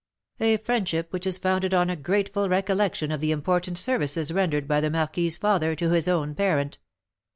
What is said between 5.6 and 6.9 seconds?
to his own parent.